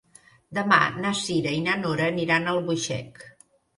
[0.57, 3.23] Demà na Cira i na Nora aniran a Albuixec.